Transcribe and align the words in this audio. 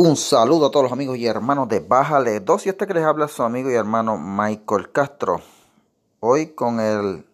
Un 0.00 0.14
saludo 0.14 0.66
a 0.66 0.70
todos 0.70 0.84
los 0.84 0.92
amigos 0.92 1.16
y 1.16 1.26
hermanos 1.26 1.68
de 1.68 1.80
Bájale 1.80 2.38
2 2.38 2.66
y 2.66 2.68
este 2.68 2.86
que 2.86 2.94
les 2.94 3.02
habla 3.02 3.24
es 3.24 3.32
su 3.32 3.42
amigo 3.42 3.68
y 3.68 3.74
hermano 3.74 4.16
Michael 4.16 4.92
Castro. 4.92 5.40
Hoy 6.20 6.54
con 6.54 6.78
el 6.78 7.26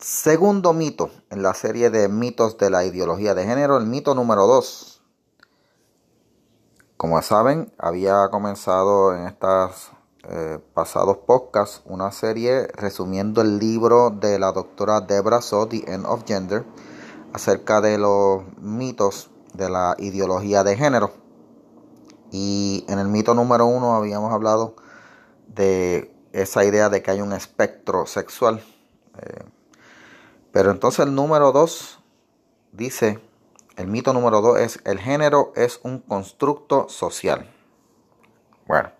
segundo 0.00 0.72
mito 0.72 1.10
en 1.30 1.44
la 1.44 1.54
serie 1.54 1.90
de 1.90 2.08
mitos 2.08 2.58
de 2.58 2.70
la 2.70 2.84
ideología 2.84 3.36
de 3.36 3.44
género, 3.44 3.76
el 3.76 3.86
mito 3.86 4.16
número 4.16 4.48
2. 4.48 5.00
Como 6.96 7.22
saben, 7.22 7.72
había 7.78 8.28
comenzado 8.30 9.14
en 9.14 9.28
estos 9.28 9.92
eh, 10.28 10.58
pasados 10.74 11.18
podcasts 11.18 11.82
una 11.84 12.10
serie 12.10 12.66
resumiendo 12.66 13.42
el 13.42 13.60
libro 13.60 14.10
de 14.10 14.40
la 14.40 14.50
doctora 14.50 15.02
Debra 15.02 15.40
So, 15.40 15.68
The 15.68 15.84
End 15.86 16.04
of 16.04 16.24
Gender, 16.26 16.64
acerca 17.32 17.80
de 17.80 17.98
los 17.98 18.42
mitos 18.58 19.30
de 19.52 19.70
la 19.70 19.94
ideología 19.98 20.64
de 20.64 20.76
género. 20.76 21.23
Y 22.36 22.84
en 22.88 22.98
el 22.98 23.06
mito 23.06 23.32
número 23.32 23.64
uno 23.64 23.94
habíamos 23.94 24.32
hablado 24.32 24.74
de 25.46 26.12
esa 26.32 26.64
idea 26.64 26.88
de 26.88 27.00
que 27.00 27.12
hay 27.12 27.20
un 27.20 27.32
espectro 27.32 28.06
sexual. 28.06 28.60
Eh, 29.22 29.44
pero 30.50 30.72
entonces 30.72 31.06
el 31.06 31.14
número 31.14 31.52
dos 31.52 32.00
dice, 32.72 33.20
el 33.76 33.86
mito 33.86 34.12
número 34.12 34.40
dos 34.40 34.58
es, 34.58 34.80
el 34.84 34.98
género 34.98 35.52
es 35.54 35.78
un 35.84 36.00
constructo 36.00 36.88
social. 36.88 37.48
Bueno, 38.66 38.90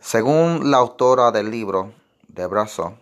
según 0.00 0.70
la 0.70 0.78
autora 0.78 1.32
del 1.32 1.50
libro, 1.50 1.92
de 2.28 2.46
Brazo, 2.46 2.96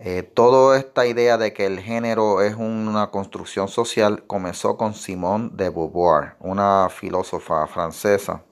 eh, 0.00 0.22
toda 0.22 0.78
esta 0.78 1.06
idea 1.06 1.38
de 1.38 1.52
que 1.52 1.66
el 1.66 1.80
género 1.80 2.40
es 2.40 2.54
una 2.54 3.10
construcción 3.10 3.66
social 3.66 4.22
comenzó 4.28 4.76
con 4.76 4.94
Simone 4.94 5.50
de 5.54 5.70
Beauvoir, 5.70 6.36
una 6.38 6.88
filósofa 6.88 7.66
francesa 7.66 8.44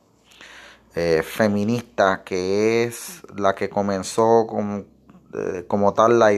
eh, 0.97 1.23
feminista 1.23 2.25
que 2.25 2.83
es 2.83 3.23
la 3.37 3.55
que 3.55 3.69
comenzó 3.69 4.49
eh, 5.35 5.65
como 5.69 5.95
tal 5.95 6.19
la, 6.19 6.33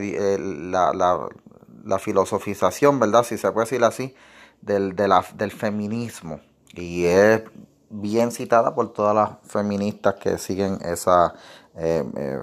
la, 0.93 1.99
filosofización, 1.99 3.01
¿verdad? 3.01 3.25
Si 3.25 3.39
se 3.39 3.51
puede 3.51 3.65
decir 3.65 3.85
así, 3.85 4.15
del 4.61 5.53
feminismo. 5.53 6.41
Y 6.75 7.07
es 7.07 7.45
bien 7.89 8.31
citada 8.31 8.75
por 8.75 8.93
todas 8.93 9.15
las 9.15 9.31
feministas 9.51 10.17
que 10.17 10.37
siguen 10.37 10.79
esa 10.83 11.33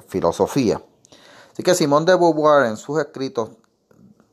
filosofía. 0.08 0.82
Así 1.56 1.64
que 1.64 1.74
Simón 1.74 2.04
de 2.04 2.16
Beauvoir 2.16 2.66
en 2.66 2.76
sus 2.76 3.00
escritos 3.00 3.52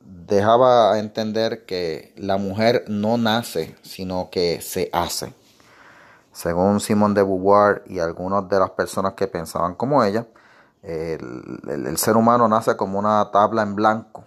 dejaba 0.00 0.98
entender 0.98 1.64
que 1.64 2.12
la 2.16 2.36
mujer 2.36 2.84
no 2.88 3.16
nace, 3.16 3.76
sino 3.82 4.28
que 4.28 4.60
se 4.60 4.90
hace. 4.92 5.32
Según 6.32 6.80
Simón 6.80 7.14
de 7.14 7.22
Beauvoir 7.22 7.84
y 7.86 8.00
algunas 8.00 8.48
de 8.48 8.58
las 8.58 8.70
personas 8.70 9.12
que 9.12 9.28
pensaban 9.28 9.76
como 9.76 10.02
ella, 10.02 10.26
el, 10.82 11.96
ser 11.96 12.16
humano 12.16 12.48
nace 12.48 12.76
como 12.76 12.98
una 12.98 13.30
tabla 13.30 13.62
en 13.62 13.76
blanco. 13.76 14.24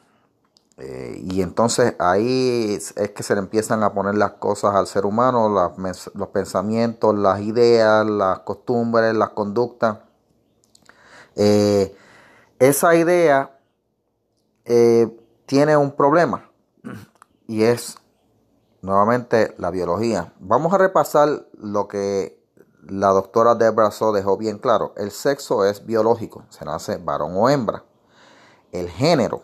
Eh, 0.78 1.22
y 1.22 1.42
entonces 1.42 1.96
ahí 2.00 2.76
es 2.76 3.10
que 3.12 3.24
se 3.24 3.34
le 3.34 3.40
empiezan 3.40 3.84
a 3.84 3.94
poner 3.94 4.16
las 4.16 4.32
cosas 4.32 4.74
al 4.74 4.88
ser 4.88 5.06
humano, 5.06 5.50
los 5.50 6.28
pensamientos, 6.30 7.14
las 7.14 7.42
ideas, 7.42 8.10
las 8.10 8.40
costumbres, 8.40 9.14
las 9.14 9.32
conductas. 9.32 9.98
Eh, 11.36 11.94
esa 12.68 12.96
idea 12.96 13.60
eh, 14.66 15.08
tiene 15.46 15.78
un 15.78 15.92
problema 15.92 16.50
y 17.48 17.64
es 17.64 17.98
nuevamente 18.82 19.56
la 19.58 19.72
biología. 19.72 20.34
Vamos 20.40 20.74
a 20.74 20.78
repasar 20.78 21.48
lo 21.58 21.88
que 21.88 22.44
la 22.88 23.10
doctora 23.10 23.56
Debra 23.56 23.92
So 23.92 24.12
dejó 24.12 24.38
bien 24.38 24.60
claro. 24.60 24.94
El 24.98 25.12
sexo 25.12 25.66
es 25.66 25.86
biológico, 25.86 26.46
se 26.50 26.66
nace 26.66 26.98
varón 26.98 27.34
o 27.36 27.50
hembra. 27.50 27.84
El 28.72 28.90
género, 28.90 29.42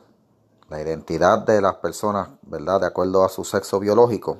la 0.70 0.82
identidad 0.82 1.40
de 1.40 1.62
las 1.62 1.76
personas, 1.76 2.30
¿verdad? 2.42 2.82
De 2.82 2.88
acuerdo 2.88 3.24
a 3.24 3.30
su 3.30 3.44
sexo 3.44 3.80
biológico, 3.80 4.38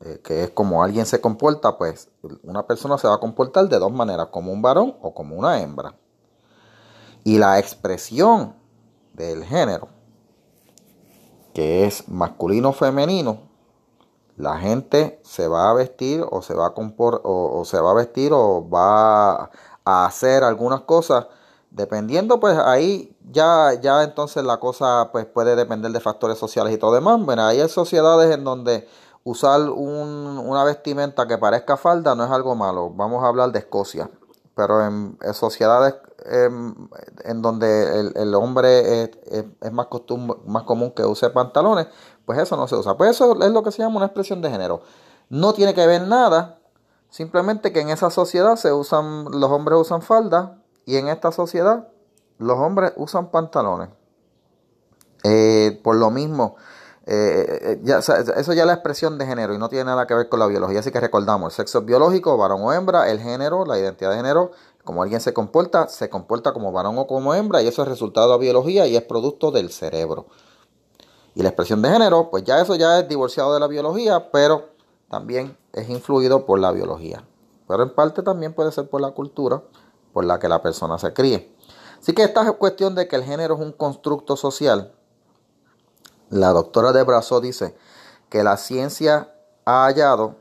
eh, 0.00 0.20
que 0.22 0.44
es 0.44 0.50
como 0.50 0.82
alguien 0.82 1.06
se 1.06 1.20
comporta, 1.20 1.76
pues 1.76 2.08
una 2.42 2.66
persona 2.66 2.98
se 2.98 3.08
va 3.08 3.14
a 3.14 3.20
comportar 3.20 3.68
de 3.68 3.78
dos 3.78 3.92
maneras, 3.92 4.28
como 4.30 4.52
un 4.52 4.62
varón 4.62 4.96
o 5.02 5.12
como 5.14 5.36
una 5.36 5.60
hembra. 5.60 5.94
Y 7.24 7.38
la 7.38 7.58
expresión 7.58 8.54
del 9.12 9.44
género, 9.44 9.88
que 11.52 11.86
es 11.86 12.08
masculino 12.08 12.70
o 12.70 12.72
femenino, 12.72 13.50
la 14.40 14.58
gente 14.58 15.20
se 15.22 15.48
va 15.48 15.70
a 15.70 15.74
vestir 15.74 16.24
o 16.30 16.40
se 16.42 16.54
va 16.54 16.68
a 16.68 16.74
compor, 16.74 17.20
o, 17.24 17.62
se 17.64 17.78
va 17.78 17.90
a 17.90 17.94
vestir 17.94 18.32
o 18.32 18.68
va 18.68 19.50
a 19.84 20.06
hacer 20.06 20.44
algunas 20.44 20.82
cosas. 20.82 21.26
Dependiendo 21.70 22.40
pues 22.40 22.58
ahí 22.58 23.16
ya 23.30 23.74
ya 23.80 24.02
entonces 24.02 24.42
la 24.42 24.58
cosa 24.58 25.10
pues 25.12 25.24
puede 25.26 25.54
depender 25.54 25.92
de 25.92 26.00
factores 26.00 26.38
sociales 26.38 26.74
y 26.74 26.78
todo 26.78 26.94
demás. 26.94 27.20
Bueno 27.24 27.44
hay 27.44 27.68
sociedades 27.68 28.34
en 28.34 28.42
donde 28.42 28.88
usar 29.22 29.60
una 29.70 30.64
vestimenta 30.64 31.28
que 31.28 31.38
parezca 31.38 31.76
falda 31.76 32.14
no 32.14 32.24
es 32.24 32.30
algo 32.30 32.54
malo. 32.54 32.90
Vamos 32.90 33.22
a 33.22 33.28
hablar 33.28 33.52
de 33.52 33.60
Escocia. 33.60 34.10
Pero 34.56 34.84
en, 34.84 35.16
sociedades 35.32 35.94
em, 36.30 36.74
en 37.24 37.42
donde 37.42 38.12
el, 38.14 38.34
hombre 38.34 39.02
es, 39.02 39.72
más, 39.72 39.88
más 40.46 40.62
común 40.62 40.92
que 40.92 41.04
use 41.04 41.30
pantalones, 41.30 41.88
pues 42.24 42.38
eso 42.38 42.56
no 42.56 42.68
se 42.68 42.76
usa. 42.76 42.96
Pues 42.96 43.10
eso 43.10 43.42
es 43.42 43.50
lo 43.50 43.62
que 43.62 43.72
se 43.72 43.82
llama 43.82 43.96
una 43.96 44.06
expresión 44.06 44.40
de 44.40 44.50
género. 44.50 44.82
No 45.28 45.52
tiene 45.52 45.74
que 45.74 45.86
ver 45.86 46.02
nada, 46.02 46.60
simplemente 47.08 47.72
que 47.72 47.80
en 47.80 47.90
esa 47.90 48.10
sociedad 48.10 48.56
se 48.56 48.72
usan, 48.72 49.24
los 49.32 49.50
hombres 49.50 49.78
usan 49.78 50.02
falda 50.02 50.58
y 50.86 50.96
en 50.96 51.08
esta 51.08 51.32
sociedad 51.32 51.88
los 52.38 52.58
hombres 52.58 52.92
usan 52.96 53.30
pantalones. 53.30 53.90
Eh, 55.24 55.78
por 55.84 55.96
lo 55.96 56.10
mismo, 56.10 56.56
eh, 57.06 57.80
ya, 57.82 57.98
eso 57.98 58.52
ya 58.52 58.62
es 58.62 58.66
la 58.66 58.74
expresión 58.74 59.18
de 59.18 59.26
género 59.26 59.52
y 59.54 59.58
no 59.58 59.68
tiene 59.68 59.86
nada 59.86 60.06
que 60.06 60.14
ver 60.14 60.28
con 60.28 60.38
la 60.38 60.46
biología. 60.46 60.80
Así 60.80 60.90
que 60.90 61.00
recordamos, 61.00 61.52
el 61.52 61.56
sexo 61.56 61.82
biológico, 61.82 62.36
varón 62.36 62.62
o 62.62 62.72
hembra, 62.72 63.10
el 63.10 63.20
género, 63.20 63.64
la 63.66 63.78
identidad 63.78 64.10
de 64.10 64.16
género, 64.16 64.52
como 64.90 65.04
alguien 65.04 65.20
se 65.20 65.32
comporta, 65.32 65.86
se 65.86 66.10
comporta 66.10 66.52
como 66.52 66.72
varón 66.72 66.98
o 66.98 67.06
como 67.06 67.32
hembra 67.32 67.62
y 67.62 67.68
eso 67.68 67.82
es 67.82 67.88
resultado 67.88 68.32
de 68.32 68.38
biología 68.40 68.88
y 68.88 68.96
es 68.96 69.02
producto 69.04 69.52
del 69.52 69.70
cerebro. 69.70 70.26
Y 71.36 71.44
la 71.44 71.50
expresión 71.50 71.80
de 71.80 71.90
género, 71.90 72.28
pues 72.28 72.42
ya 72.42 72.60
eso 72.60 72.74
ya 72.74 72.98
es 72.98 73.08
divorciado 73.08 73.54
de 73.54 73.60
la 73.60 73.68
biología, 73.68 74.32
pero 74.32 74.70
también 75.08 75.56
es 75.72 75.88
influido 75.88 76.44
por 76.44 76.58
la 76.58 76.72
biología. 76.72 77.24
Pero 77.68 77.84
en 77.84 77.94
parte 77.94 78.24
también 78.24 78.52
puede 78.52 78.72
ser 78.72 78.90
por 78.90 79.00
la 79.00 79.12
cultura 79.12 79.62
por 80.12 80.24
la 80.24 80.40
que 80.40 80.48
la 80.48 80.60
persona 80.60 80.98
se 80.98 81.12
críe. 81.12 81.54
Así 82.00 82.12
que 82.12 82.24
esta 82.24 82.50
cuestión 82.54 82.96
de 82.96 83.06
que 83.06 83.14
el 83.14 83.22
género 83.22 83.54
es 83.54 83.60
un 83.60 83.70
constructo 83.70 84.34
social, 84.36 84.92
la 86.30 86.48
doctora 86.48 86.90
de 86.90 87.04
Brazo 87.04 87.40
dice 87.40 87.76
que 88.28 88.42
la 88.42 88.56
ciencia 88.56 89.32
ha 89.64 89.84
hallado 89.84 90.34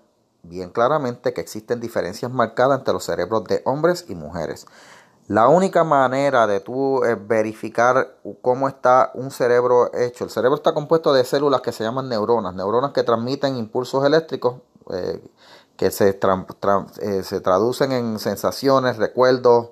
bien 0.43 0.69
claramente 0.69 1.33
que 1.33 1.41
existen 1.41 1.79
diferencias 1.79 2.31
marcadas 2.31 2.79
entre 2.79 2.93
los 2.93 3.03
cerebros 3.03 3.43
de 3.45 3.61
hombres 3.65 4.05
y 4.07 4.15
mujeres. 4.15 4.65
La 5.29 5.47
única 5.47 5.83
manera 5.83 6.47
de 6.47 6.59
tú 6.59 7.03
eh, 7.03 7.15
verificar 7.15 8.17
cómo 8.41 8.67
está 8.67 9.11
un 9.13 9.29
cerebro 9.29 9.91
hecho, 9.93 10.23
el 10.23 10.31
cerebro 10.31 10.55
está 10.55 10.73
compuesto 10.73 11.13
de 11.13 11.23
células 11.23 11.61
que 11.61 11.71
se 11.71 11.83
llaman 11.83 12.09
neuronas, 12.09 12.55
neuronas 12.55 12.93
que 12.93 13.03
transmiten 13.03 13.55
impulsos 13.55 14.03
eléctricos 14.03 14.55
eh, 14.91 15.21
que 15.77 15.91
se, 15.91 16.19
eh, 16.19 17.23
se, 17.23 17.41
traducen 17.41 17.91
en 17.91 18.17
sensaciones, 18.17 18.97
recuerdos, 18.97 19.69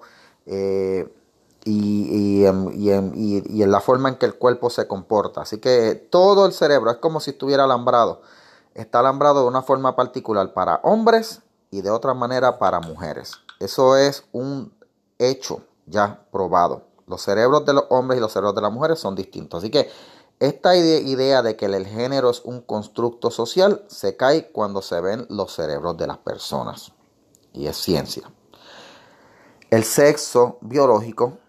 y, 1.66 2.46
en, 2.46 3.72
la 3.72 3.82
forma 3.82 4.10
en 4.10 4.16
que 4.16 4.28
el 4.28 4.36
cuerpo 4.36 4.70
se 4.70 4.88
comporta. 4.88 5.42
Así 5.42 5.58
que 5.58 5.96
todo 5.96 6.46
el 6.46 6.54
cerebro 6.54 6.92
es 6.92 6.98
como 6.98 7.20
si 7.20 7.32
estuviera 7.32 7.64
alambrado. 7.64 8.22
Está 8.78 9.00
alambrado 9.00 9.42
de 9.42 9.48
una 9.48 9.64
forma 9.64 9.96
particular 9.96 10.54
para 10.54 10.82
hombres 10.84 11.42
y 11.72 11.82
de 11.82 11.90
otra 11.90 12.14
manera 12.14 12.60
para 12.60 12.80
mujeres. 12.80 13.32
Eso 13.60 13.98
es 13.98 14.26
un 14.32 14.72
hecho 15.18 15.64
ya 15.88 16.28
probado. 16.32 16.84
Los 17.08 17.24
cerebros 17.24 17.66
de 17.66 17.74
los 17.74 17.86
hombres 17.90 18.20
y 18.20 18.22
los 18.22 18.32
cerebros 18.32 18.54
de 18.54 18.62
las 18.62 18.72
mujeres 18.72 19.00
son 19.00 19.16
distintos. 19.16 19.64
Así 19.64 19.72
que 19.72 19.90
esta 20.40 20.76
idea 20.76 21.42
de 21.42 21.56
que 21.56 21.66
el 21.66 21.88
género 21.88 22.30
es 22.30 22.42
un 22.42 22.62
constructo 22.62 23.32
social 23.32 23.84
se 23.88 24.16
cae 24.16 24.52
cuando 24.52 24.84
se 24.84 25.02
ven 25.02 25.26
los 25.28 25.56
cerebros 25.56 25.98
de 25.98 26.06
las 26.06 26.20
personas. 26.20 26.92
Y 27.54 27.66
es 27.66 27.78
ciencia. 27.78 28.32
El 29.72 29.86
sexo 29.86 30.60
biológico 30.62 31.40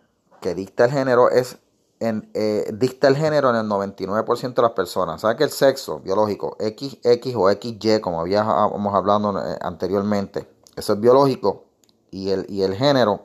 que 0.41 0.55
dicta 0.55 0.87
el 0.87 0.93
género 0.93 1.29
es 1.29 1.59
en, 2.01 2.31
eh, 2.35 2.71
dicta 2.75 3.09
el 3.09 3.17
género 3.17 3.51
en 3.51 3.57
el 3.57 3.67
99% 3.67 4.55
de 4.55 4.63
las 4.63 4.73
personas. 4.73 5.21
¿Sabe 5.21 5.37
que 5.37 5.45
el 5.45 5.51
sexo 5.51 6.01
biológico 6.01 6.57
XX 6.61 7.35
o 7.37 7.51
XY, 7.51 8.01
como 8.01 8.21
habíamos 8.21 8.95
hablado 8.95 9.39
eh, 9.39 9.59
anteriormente, 9.61 10.49
eso 10.77 10.93
es 10.93 11.01
biológico 11.01 11.65
y 12.11 12.31
el, 12.31 12.47
y 12.49 12.63
el 12.63 12.75
género 12.75 13.23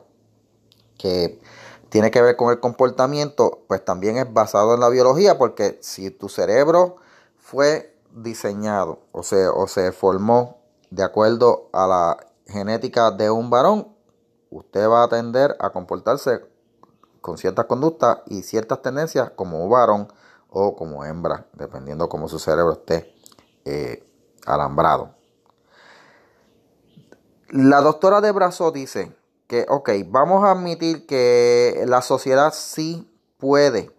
que 0.98 1.40
tiene 1.88 2.10
que 2.10 2.20
ver 2.20 2.36
con 2.36 2.50
el 2.50 2.58
comportamiento, 2.58 3.62
pues 3.68 3.84
también 3.84 4.16
es 4.16 4.32
basado 4.32 4.74
en 4.74 4.80
la 4.80 4.88
biología, 4.88 5.38
porque 5.38 5.78
si 5.80 6.10
tu 6.10 6.28
cerebro 6.28 6.96
fue 7.38 7.96
diseñado 8.10 9.00
o 9.12 9.22
se, 9.22 9.46
o 9.46 9.66
se 9.68 9.92
formó 9.92 10.58
de 10.90 11.04
acuerdo 11.04 11.68
a 11.72 11.86
la 11.86 12.26
genética 12.46 13.10
de 13.10 13.30
un 13.30 13.50
varón, 13.50 13.88
usted 14.50 14.88
va 14.88 15.04
a 15.04 15.08
tender 15.08 15.56
a 15.60 15.70
comportarse 15.70 16.40
con 17.24 17.38
ciertas 17.38 17.64
conductas 17.64 18.18
y 18.26 18.42
ciertas 18.42 18.82
tendencias 18.82 19.30
como 19.30 19.66
varón 19.66 20.12
o 20.50 20.76
como 20.76 21.06
hembra, 21.06 21.46
dependiendo 21.54 22.10
cómo 22.10 22.28
su 22.28 22.38
cerebro 22.38 22.72
esté 22.72 23.14
eh, 23.64 24.06
alambrado. 24.44 25.14
La 27.48 27.80
doctora 27.80 28.20
de 28.20 28.30
Brazo 28.30 28.72
dice 28.72 29.16
que, 29.46 29.64
ok, 29.70 29.88
vamos 30.08 30.44
a 30.44 30.50
admitir 30.50 31.06
que 31.06 31.84
la 31.86 32.02
sociedad 32.02 32.52
sí 32.52 33.10
puede 33.38 33.90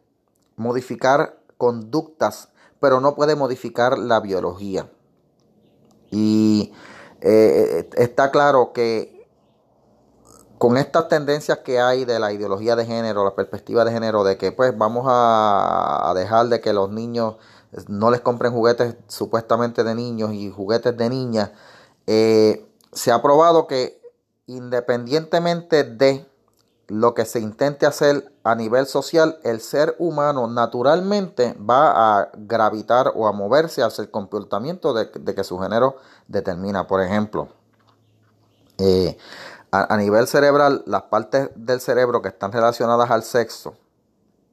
modificar 0.56 1.40
conductas, 1.58 2.50
pero 2.80 3.00
no 3.00 3.16
puede 3.16 3.36
modificar 3.36 3.98
la 3.98 4.20
biología. 4.20 4.92
Y 6.12 6.74
eh, 7.22 7.90
está 7.98 8.30
claro 8.30 8.72
que 8.72 9.15
con 10.66 10.78
estas 10.78 11.08
tendencias 11.10 11.60
que 11.60 11.80
hay 11.80 12.06
de 12.06 12.18
la 12.18 12.34
ideología 12.34 12.76
de 12.76 12.88
género, 12.88 13.24
la 13.24 13.36
perspectiva 13.36 13.86
de 13.86 13.92
género, 13.92 14.24
de 14.24 14.36
que 14.36 14.52
pues 14.52 14.76
vamos 14.76 15.06
a, 15.08 16.12
dejar 16.16 16.48
de 16.48 16.60
que 16.60 16.74
los 16.74 16.90
niños 16.90 17.36
no 17.88 18.10
les 18.10 18.22
compren 18.22 18.52
juguetes 18.52 18.96
supuestamente 19.08 19.84
de 19.84 19.94
niños 19.94 20.34
y 20.34 20.50
juguetes 20.50 20.98
de 20.98 21.08
niñas, 21.08 21.52
eh, 22.08 22.68
se 22.92 23.12
ha 23.12 23.22
probado 23.22 23.68
que 23.68 24.02
independientemente 24.48 25.84
de 25.84 26.28
lo 26.88 27.14
que 27.14 27.26
se 27.26 27.40
intente 27.40 27.86
hacer 27.86 28.34
a 28.44 28.56
nivel 28.56 28.88
social, 28.88 29.38
el 29.44 29.62
ser 29.62 29.96
humano 30.00 30.48
naturalmente 30.48 31.56
va 31.60 32.22
a 32.22 32.32
gravitar 32.40 33.12
o 33.14 33.28
a 33.28 33.32
moverse 33.34 33.84
hacia 33.84 34.02
el 34.02 34.10
comportamiento 34.10 34.96
de, 34.96 35.12
que 35.12 35.44
su 35.44 35.60
género 35.60 35.98
determina. 36.28 36.88
Por 36.88 37.04
ejemplo, 37.04 37.50
eh, 38.80 39.16
a, 39.84 39.98
nivel 39.98 40.28
cerebral, 40.28 40.84
las 40.86 41.04
partes 41.04 41.50
del 41.56 41.82
cerebro 41.82 42.22
que 42.22 42.30
están 42.30 42.52
relacionadas 42.52 43.12
al 43.12 43.24
sexo 43.24 43.78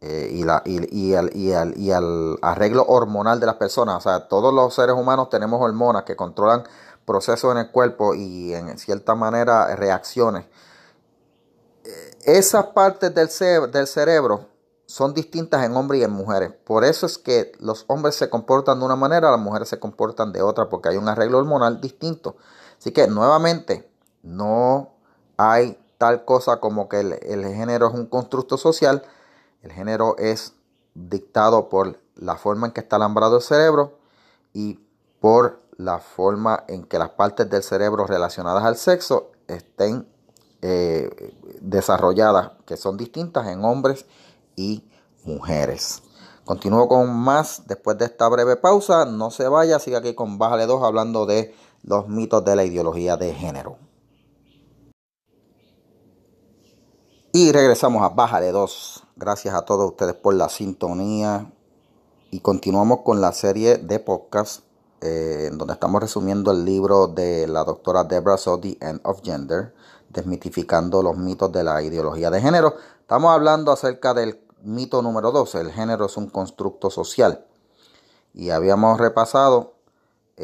eh, 0.00 0.30
y, 0.32 0.44
la, 0.44 0.62
y, 0.64 1.14
al, 1.14 1.36
y, 1.36 1.52
al, 1.52 1.78
y 1.78 1.90
al 1.92 2.38
arreglo 2.42 2.84
hormonal 2.86 3.38
de 3.38 3.46
las 3.46 3.56
personas, 3.56 3.96
o 3.96 4.00
sea, 4.00 4.28
todos 4.28 4.52
los 4.52 4.74
seres 4.74 4.96
humanos 4.96 5.28
tenemos 5.30 5.60
hormonas 5.60 6.04
que 6.04 6.16
controlan 6.16 6.64
procesos 7.04 7.52
en 7.52 7.58
el 7.58 7.70
cuerpo 7.70 8.14
y 8.14 8.54
en 8.54 8.78
cierta 8.78 9.14
manera 9.14 9.74
reacciones. 9.76 10.46
Eh, 11.84 12.10
esas 12.24 12.66
partes 12.66 13.14
del, 13.14 13.28
del 13.70 13.86
cerebro 13.86 14.48
son 14.86 15.14
distintas 15.14 15.64
en 15.64 15.76
hombres 15.76 16.00
y 16.00 16.04
en 16.04 16.10
mujeres. 16.10 16.52
Por 16.64 16.84
eso 16.84 17.06
es 17.06 17.18
que 17.18 17.52
los 17.60 17.84
hombres 17.88 18.14
se 18.14 18.28
comportan 18.28 18.78
de 18.78 18.84
una 18.84 18.96
manera, 18.96 19.30
las 19.30 19.40
mujeres 19.40 19.68
se 19.68 19.78
comportan 19.78 20.32
de 20.32 20.42
otra, 20.42 20.68
porque 20.68 20.90
hay 20.90 20.96
un 20.96 21.08
arreglo 21.08 21.38
hormonal 21.38 21.80
distinto. 21.80 22.36
Así 22.78 22.92
que 22.92 23.06
nuevamente, 23.06 23.90
no 24.22 24.92
hay 25.50 25.78
tal 25.98 26.24
cosa 26.24 26.60
como 26.60 26.88
que 26.88 27.00
el, 27.00 27.44
género 27.54 27.88
es 27.88 27.94
un 27.94 28.06
constructo 28.06 28.56
social. 28.56 29.02
El 29.62 29.72
género 29.72 30.16
es 30.18 30.54
dictado 30.94 31.68
por 31.68 31.98
la 32.16 32.36
forma 32.36 32.66
en 32.66 32.72
que 32.72 32.80
está 32.80 32.96
alambrado 32.96 33.36
el 33.36 33.42
cerebro 33.42 33.98
y 34.52 34.80
por 35.20 35.60
la 35.76 35.98
forma 35.98 36.64
en 36.68 36.84
que 36.84 36.98
las 36.98 37.10
partes 37.10 37.48
del 37.48 37.62
cerebro 37.62 38.06
relacionadas 38.06 38.64
al 38.64 38.76
sexo 38.76 39.30
estén 39.48 40.06
eh, 40.60 41.34
desarrolladas, 41.60 42.52
que 42.66 42.76
son 42.76 42.96
distintas 42.96 43.46
en 43.48 43.64
hombres 43.64 44.06
y 44.56 44.84
mujeres. 45.24 46.02
Continúo 46.44 46.88
con 46.88 47.14
más 47.14 47.62
después 47.66 47.96
de 47.98 48.06
esta 48.06 48.28
breve 48.28 48.56
pausa. 48.56 49.04
No 49.04 49.30
se 49.30 49.48
vaya, 49.48 49.78
siga 49.78 49.98
aquí 49.98 50.14
con 50.14 50.38
Bájale 50.38 50.66
2 50.66 50.82
hablando 50.82 51.26
de 51.26 51.54
los 51.84 52.08
mitos 52.08 52.44
de 52.44 52.56
la 52.56 52.64
ideología 52.64 53.16
de 53.16 53.32
género. 53.34 53.78
Y 57.34 57.50
regresamos 57.50 58.02
a 58.02 58.10
Bájale 58.10 58.52
2. 58.52 59.04
Gracias 59.16 59.54
a 59.54 59.62
todos 59.62 59.92
ustedes 59.92 60.12
por 60.12 60.34
la 60.34 60.50
sintonía. 60.50 61.50
Y 62.30 62.40
continuamos 62.40 63.00
con 63.06 63.22
la 63.22 63.32
serie 63.32 63.78
de 63.78 64.00
podcast 64.00 64.64
eh, 65.00 65.48
en 65.50 65.56
donde 65.56 65.72
estamos 65.72 66.02
resumiendo 66.02 66.52
el 66.52 66.66
libro 66.66 67.06
de 67.06 67.46
la 67.48 67.64
doctora 67.64 68.04
Debra 68.04 68.36
Sodi, 68.36 68.76
End 68.82 69.00
of 69.04 69.22
Gender, 69.22 69.74
desmitificando 70.10 71.02
los 71.02 71.16
mitos 71.16 71.50
de 71.52 71.64
la 71.64 71.82
ideología 71.82 72.30
de 72.30 72.42
género. 72.42 72.74
Estamos 73.00 73.32
hablando 73.32 73.72
acerca 73.72 74.12
del 74.12 74.38
mito 74.60 75.00
número 75.00 75.32
12, 75.32 75.58
el 75.58 75.72
género 75.72 76.04
es 76.04 76.18
un 76.18 76.28
constructo 76.28 76.90
social. 76.90 77.46
Y 78.34 78.50
habíamos 78.50 79.00
repasado 79.00 79.71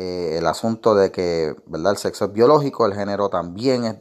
eh, 0.01 0.39
el 0.39 0.47
asunto 0.47 0.95
de 0.95 1.11
que 1.11 1.57
¿verdad? 1.67 1.91
el 1.91 1.99
sexo 1.99 2.27
es 2.27 2.33
biológico, 2.33 2.87
el 2.87 2.95
género 2.95 3.31
también 3.31 3.85
es, 3.85 3.99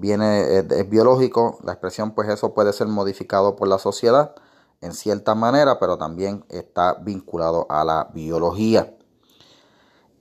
viene, 0.00 0.56
es, 0.56 0.88
biológico, 0.88 1.58
la 1.64 1.72
expresión 1.72 2.12
pues 2.12 2.30
eso 2.30 2.54
puede 2.54 2.72
ser 2.72 2.86
modificado 2.86 3.56
por 3.56 3.68
la 3.68 3.76
sociedad 3.76 4.34
en 4.80 4.94
cierta 4.94 5.34
manera, 5.34 5.78
pero 5.78 5.98
también 5.98 6.46
está 6.48 6.94
vinculado 6.94 7.66
a 7.68 7.84
la 7.84 8.08
biología. 8.14 8.96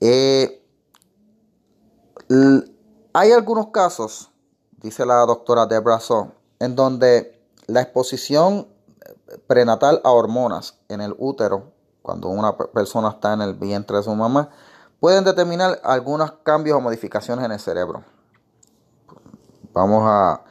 Eh, 0.01 0.62
hay 3.13 3.31
algunos 3.31 3.68
casos, 3.68 4.30
dice 4.81 5.06
la 5.06 5.25
doctora 5.25 5.68
Debra 5.68 6.01
So, 6.01 6.33
en 6.60 6.75
donde 6.75 7.42
la 7.68 7.80
exposición 7.80 8.68
prenatal 9.48 10.01
a 10.04 10.12
hormonas 10.12 10.80
en 10.89 11.00
el 11.00 11.16
útero 11.18 11.72
cuando 12.06 12.30
una 12.30 12.56
persona 12.56 13.10
está 13.10 13.34
en 13.34 13.42
el 13.42 13.56
vientre 13.56 13.98
de 13.98 14.04
su 14.04 14.13
mamá, 14.13 14.50
pueden 15.00 15.24
determinar 15.24 15.81
algunos 15.84 16.34
cambios 16.44 16.78
o 16.78 16.81
modificaciones 16.81 17.44
en 17.44 17.52
el 17.52 17.60
cerebro. 17.60 18.04
Vamos 19.74 20.04
a, 20.06 20.44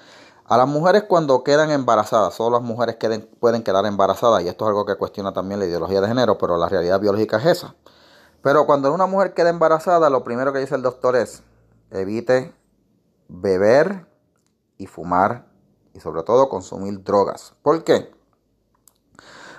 a 0.46 0.56
las 0.58 0.68
mujeres 0.68 1.04
cuando 1.04 1.44
quedan 1.44 1.70
embarazadas, 1.70 2.34
solo 2.34 2.58
las 2.58 2.66
mujeres 2.66 2.96
pueden 3.38 3.62
quedar 3.62 3.86
embarazadas, 3.86 4.42
y 4.42 4.48
esto 4.48 4.64
es 4.64 4.68
algo 4.68 4.84
que 4.84 4.96
cuestiona 4.96 5.32
también 5.32 5.60
la 5.60 5.66
ideología 5.66 6.00
de 6.00 6.08
género, 6.08 6.36
pero 6.38 6.58
la 6.58 6.68
realidad 6.68 7.00
biológica 7.00 7.38
es 7.38 7.46
esa. 7.46 7.74
Pero 8.42 8.66
cuando 8.66 8.92
una 8.92 9.06
mujer 9.06 9.32
queda 9.32 9.48
embarazada, 9.48 10.10
lo 10.10 10.24
primero 10.24 10.52
que 10.52 10.58
dice 10.58 10.74
el 10.74 10.82
doctor 10.82 11.16
es, 11.16 11.42
evite 11.90 12.54
beber 13.28 14.06
y 14.76 14.86
fumar 14.86 15.46
y 15.94 16.00
sobre 16.00 16.24
todo 16.24 16.48
consumir 16.48 17.02
drogas. 17.02 17.54
¿Por 17.62 17.84
qué? 17.84 18.13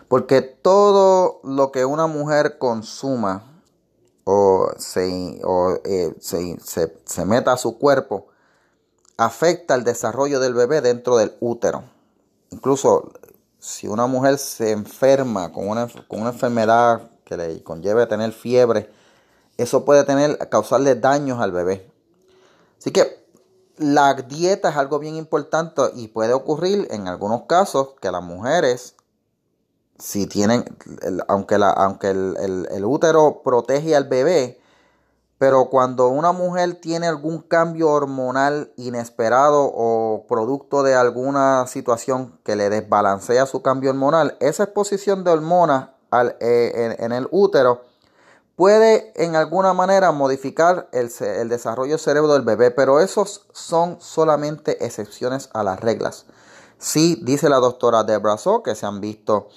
Porque 0.07 0.41
todo 0.41 1.39
lo 1.43 1.71
que 1.71 1.85
una 1.85 2.07
mujer 2.07 2.57
consuma 2.57 3.61
o, 4.23 4.71
se, 4.77 5.39
eh, 5.85 6.15
se, 6.19 7.25
meta 7.25 7.53
a 7.53 7.57
su 7.57 7.77
cuerpo 7.77 8.27
afecta 9.17 9.75
el 9.75 9.83
desarrollo 9.83 10.39
del 10.39 10.53
bebé 10.53 10.81
dentro 10.81 11.17
del 11.17 11.35
útero. 11.39 11.83
Incluso 12.51 13.11
si 13.59 13.87
una 13.87 14.07
mujer 14.07 14.37
se 14.37 14.71
enferma 14.71 15.51
con 15.51 15.67
una, 15.67 15.87
con 16.07 16.21
una 16.21 16.31
enfermedad 16.31 17.09
que 17.23 17.37
le 17.37 17.63
conlleve 17.63 18.05
tener 18.07 18.31
fiebre, 18.31 18.89
eso 19.57 19.85
puede 19.85 20.03
tener, 20.03 20.37
causarle 20.49 20.95
daños 20.95 21.39
al 21.39 21.51
bebé. 21.51 21.89
Así 22.77 22.91
que 22.91 23.25
la 23.77 24.13
dieta 24.13 24.69
es 24.69 24.77
algo 24.77 24.99
bien 24.99 25.15
importante 25.15 25.81
y 25.95 26.07
puede 26.07 26.33
ocurrir 26.33 26.87
en 26.91 27.07
algunos 27.07 27.43
casos 27.43 27.95
que 28.01 28.11
las 28.11 28.23
mujeres 28.23 28.94
si 29.97 30.27
tienen, 30.27 30.65
aunque, 31.27 31.57
la, 31.57 31.69
aunque 31.69 32.09
el, 32.09 32.85
útero 32.85 33.41
protege 33.43 33.95
al 33.95 34.05
bebé, 34.05 34.59
pero 35.37 35.69
cuando 35.69 36.09
una 36.09 36.31
mujer 36.31 36.75
tiene 36.75 37.07
algún 37.07 37.39
cambio 37.41 37.89
hormonal 37.89 38.71
inesperado 38.77 39.63
o 39.63 40.25
producto 40.27 40.83
de 40.83 40.95
alguna 40.95 41.67
situación 41.67 42.39
que 42.43 42.55
le 42.55 42.69
desbalancea 42.69 43.45
su 43.45 43.61
cambio 43.61 43.89
hormonal, 43.89 44.37
esa 44.39 44.63
exposición 44.63 45.23
de 45.23 45.31
hormonas 45.31 45.89
eh, 46.39 46.95
en, 46.99 47.11
el 47.11 47.27
útero 47.31 47.81
puede 48.55 49.11
en 49.15 49.35
alguna 49.35 49.73
manera 49.73 50.13
modificar 50.13 50.87
el, 50.93 51.11
el 51.19 51.49
desarrollo 51.49 51.97
cerebro 51.97 52.31
del 52.33 52.43
bebé, 52.43 52.71
pero 52.71 53.01
esos 53.01 53.45
son 53.51 53.97
solamente 53.99 54.85
excepciones 54.85 55.49
a 55.53 55.63
las 55.63 55.81
reglas. 55.81 56.25
Sí, 56.77 57.19
dice 57.23 57.49
la 57.49 57.57
doctora 57.57 58.03
Debra 58.03 58.37
So, 58.37 58.63
que 58.63 58.75
se 58.75 58.85
han 58.85 59.01
visto 59.01 59.49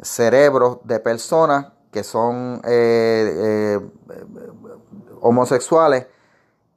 cerebros 0.00 0.78
de 0.84 1.00
personas 1.00 1.66
que 1.92 2.04
son 2.04 2.62
eh, 2.64 3.34
eh, 3.36 3.80
homosexuales 5.20 6.06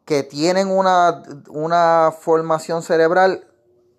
que 0.04 0.22
tienen 0.24 0.70
una, 0.70 1.24
una, 1.50 2.14
formación 2.18 2.84
cerebral 2.84 3.48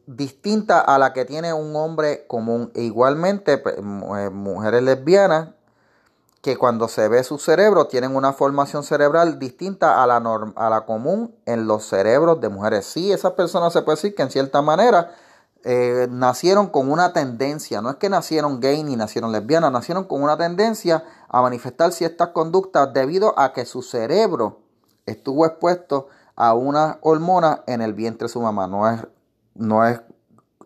distinta 0.06 0.78
a 0.78 0.98
la 0.98 1.12
que 1.12 1.24
tiene 1.24 1.52
un 1.52 1.74
hombre 1.74 2.26
común. 2.28 2.70
E 2.74 2.82
igualmente, 2.82 3.60
eh, 3.64 3.82
mujeres 3.82 4.82
lesbianas 4.82 5.48
que 6.42 6.56
cuando 6.56 6.86
se 6.86 7.08
ve 7.08 7.24
su 7.24 7.38
cerebro 7.38 7.88
tienen 7.88 8.14
una 8.14 8.32
formación 8.32 8.84
cerebral 8.84 9.40
distinta 9.40 10.00
a 10.00 10.06
la, 10.06 10.18
a 10.54 10.70
la 10.70 10.82
común 10.82 11.34
en 11.44 11.66
los 11.66 11.84
cerebros 11.84 12.40
de 12.40 12.50
mujeres. 12.50 12.86
Sí, 12.86 13.10
esas 13.10 13.32
personas 13.32 13.72
se 13.72 13.82
puede 13.82 13.96
decir 13.96 14.14
que 14.14 14.22
en 14.22 14.30
cierta 14.30 14.62
manera 14.62 15.12
eh, 15.64 16.06
nacieron 16.10 16.68
con 16.68 16.90
una 16.90 17.12
tendencia, 17.12 17.82
no 17.82 17.90
es 17.90 17.96
que 17.96 18.08
nacieron 18.08 18.60
gay 18.60 18.82
ni 18.84 18.96
nacieron 18.96 19.32
lesbianas, 19.32 19.72
nacieron 19.72 20.04
con 20.04 20.22
una 20.22 20.36
tendencia 20.36 21.04
a 21.28 21.42
manifestar 21.42 21.92
ciertas 21.92 22.28
conductas 22.28 22.92
debido 22.92 23.38
a 23.38 23.52
que 23.52 23.64
su 23.64 23.82
cerebro 23.82 24.60
estuvo 25.06 25.44
expuesto 25.46 26.08
a 26.36 26.54
una 26.54 26.98
hormona 27.00 27.62
en 27.66 27.80
el 27.80 27.94
vientre 27.94 28.26
de 28.26 28.32
su 28.32 28.40
mamá. 28.40 28.66
No 28.66 28.88
es, 28.88 29.00
no 29.54 29.86
es 29.86 30.00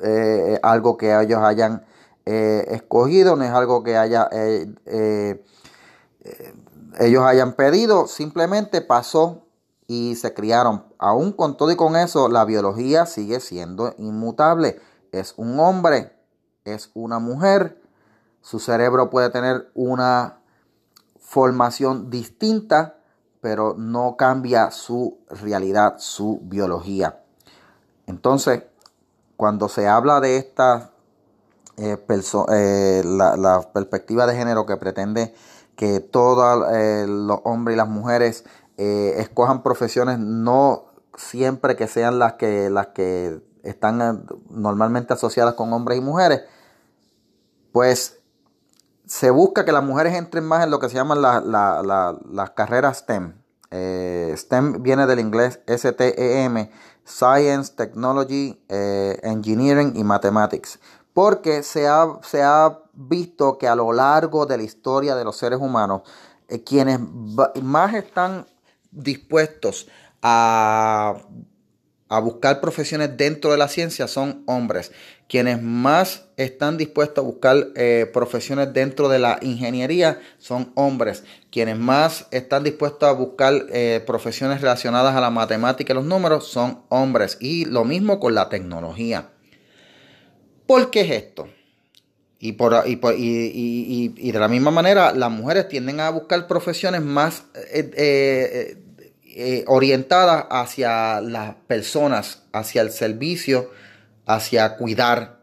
eh, 0.00 0.58
algo 0.62 0.96
que 0.96 1.18
ellos 1.18 1.40
hayan 1.42 1.84
eh, 2.26 2.66
escogido, 2.68 3.36
no 3.36 3.44
es 3.44 3.50
algo 3.50 3.82
que 3.82 3.96
haya, 3.96 4.28
eh, 4.32 5.42
ellos 6.98 7.24
hayan 7.24 7.54
pedido, 7.54 8.06
simplemente 8.06 8.82
pasó 8.82 9.46
y 9.90 10.14
se 10.14 10.32
criaron. 10.32 10.84
Aún 10.98 11.32
con 11.32 11.56
todo 11.56 11.72
y 11.72 11.74
con 11.74 11.96
eso, 11.96 12.28
la 12.28 12.44
biología 12.44 13.06
sigue 13.06 13.40
siendo 13.40 13.92
inmutable. 13.98 14.80
Es 15.10 15.34
un 15.36 15.58
hombre, 15.58 16.12
es 16.64 16.92
una 16.94 17.18
mujer, 17.18 17.82
su 18.40 18.60
cerebro 18.60 19.10
puede 19.10 19.30
tener 19.30 19.68
una 19.74 20.38
formación 21.18 22.08
distinta, 22.08 22.98
pero 23.40 23.74
no 23.76 24.14
cambia 24.16 24.70
su 24.70 25.18
realidad, 25.28 25.96
su 25.98 26.38
biología. 26.44 27.24
Entonces, 28.06 28.62
cuando 29.36 29.68
se 29.68 29.88
habla 29.88 30.20
de 30.20 30.36
esta 30.36 30.92
eh, 31.78 31.98
eh, 32.52 33.02
la, 33.04 33.68
perspectiva 33.72 34.28
de 34.28 34.36
género 34.36 34.66
que 34.66 34.76
pretende 34.76 35.34
que 35.74 35.98
todos 35.98 36.68
eh, 36.74 37.06
los 37.08 37.40
hombres 37.42 37.74
y 37.74 37.78
las 37.78 37.88
mujeres 37.88 38.44
escojan 38.82 39.62
profesiones 39.62 40.18
no 40.18 40.86
siempre 41.16 41.76
que 41.76 41.86
sean 41.86 42.18
las 42.18 42.34
que 42.34 42.70
las 42.70 42.88
que 42.88 43.40
están 43.62 44.26
normalmente 44.48 45.12
asociadas 45.12 45.54
con 45.54 45.72
hombres 45.72 45.98
y 45.98 46.00
mujeres, 46.00 46.42
pues 47.72 48.20
se 49.06 49.30
busca 49.30 49.64
que 49.64 49.72
las 49.72 49.84
mujeres 49.84 50.14
entren 50.14 50.44
más 50.44 50.64
en 50.64 50.70
lo 50.70 50.78
que 50.78 50.88
se 50.88 50.94
llaman 50.94 51.20
las 51.20 52.50
carreras 52.50 52.98
STEM. 52.98 53.34
Eh, 53.72 54.34
STEM 54.36 54.82
viene 54.82 55.06
del 55.06 55.20
inglés 55.20 55.60
STEM, 55.68 56.70
Science, 57.04 57.74
Technology, 57.76 58.62
eh, 58.68 59.18
Engineering 59.22 59.94
y 59.96 60.04
Mathematics. 60.04 60.78
Porque 61.12 61.62
se 61.62 61.88
ha, 61.88 62.06
se 62.22 62.42
ha, 62.42 62.78
visto 62.92 63.56
que 63.56 63.66
a 63.66 63.74
lo 63.74 63.92
largo 63.92 64.44
de 64.44 64.58
la 64.58 64.62
historia 64.62 65.14
de 65.14 65.24
los 65.24 65.36
seres 65.36 65.58
humanos, 65.58 66.02
eh, 66.48 66.62
quienes 66.62 67.00
más 67.62 67.94
están 67.94 68.46
dispuestos 68.90 69.88
a 70.22 71.22
a 72.10 72.18
buscar 72.18 72.60
profesiones 72.60 73.16
dentro 73.16 73.52
de 73.52 73.56
la 73.56 73.68
ciencia 73.68 74.08
son 74.08 74.42
hombres. 74.46 74.90
Quienes 75.28 75.62
más 75.62 76.24
están 76.36 76.76
dispuestos 76.76 77.18
a 77.18 77.26
buscar 77.26 77.68
eh, 77.76 78.10
profesiones 78.12 78.72
dentro 78.74 79.08
de 79.08 79.20
la 79.20 79.38
ingeniería 79.42 80.20
son 80.38 80.72
hombres. 80.74 81.22
Quienes 81.52 81.78
más 81.78 82.26
están 82.32 82.64
dispuestos 82.64 83.08
a 83.08 83.12
buscar 83.12 83.64
eh, 83.72 84.02
profesiones 84.04 84.60
relacionadas 84.60 85.14
a 85.14 85.20
la 85.20 85.30
matemática 85.30 85.92
y 85.92 85.96
los 85.96 86.04
números 86.04 86.48
son 86.48 86.82
hombres. 86.88 87.38
Y 87.40 87.66
lo 87.66 87.84
mismo 87.84 88.18
con 88.18 88.34
la 88.34 88.48
tecnología. 88.48 89.30
¿Por 90.66 90.90
qué 90.90 91.02
es 91.02 91.10
esto? 91.12 91.48
Y, 92.42 92.52
por, 92.52 92.84
y, 92.86 94.08
de 94.32 94.38
la 94.38 94.48
misma 94.48 94.70
manera, 94.70 95.12
las 95.12 95.30
mujeres 95.30 95.68
tienden 95.68 96.00
a 96.00 96.08
buscar 96.08 96.46
profesiones 96.46 97.02
más 97.02 97.44
eh, 97.54 98.78
eh, 99.32 99.64
orientada 99.66 100.40
hacia 100.50 101.20
las 101.20 101.54
personas, 101.66 102.42
hacia 102.52 102.80
el 102.80 102.90
servicio, 102.90 103.70
hacia 104.24 104.76
cuidar. 104.76 105.40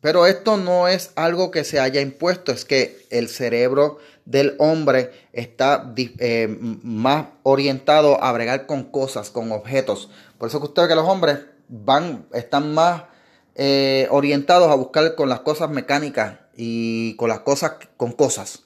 Pero 0.00 0.26
esto 0.26 0.56
no 0.56 0.88
es 0.88 1.12
algo 1.14 1.50
que 1.50 1.62
se 1.62 1.78
haya 1.78 2.00
impuesto, 2.00 2.52
es 2.52 2.64
que 2.64 3.06
el 3.10 3.28
cerebro 3.28 3.98
del 4.24 4.54
hombre 4.58 5.12
está 5.32 5.94
eh, 5.96 6.48
más 6.58 7.26
orientado 7.42 8.22
a 8.22 8.32
bregar 8.32 8.66
con 8.66 8.84
cosas, 8.84 9.30
con 9.30 9.52
objetos. 9.52 10.10
Por 10.38 10.48
eso 10.48 10.58
que 10.58 10.66
ustedes 10.66 10.88
que 10.88 10.94
los 10.94 11.08
hombres 11.08 11.38
van, 11.68 12.26
están 12.32 12.74
más 12.74 13.04
eh, 13.54 14.08
orientados 14.10 14.70
a 14.70 14.74
buscar 14.74 15.14
con 15.14 15.28
las 15.28 15.40
cosas 15.40 15.70
mecánicas 15.70 16.38
y 16.56 17.14
con 17.16 17.28
las 17.28 17.40
cosas, 17.40 17.74
con 17.96 18.12
cosas. 18.12 18.64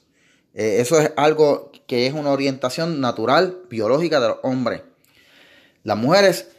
Eh, 0.53 0.77
eso 0.79 0.99
es 0.99 1.11
algo 1.15 1.71
que 1.87 2.07
es 2.07 2.13
una 2.13 2.31
orientación 2.31 2.99
natural, 2.99 3.59
biológica 3.69 4.19
del 4.19 4.33
hombre. 4.43 4.83
Las 5.83 5.97
mujeres, 5.97 6.49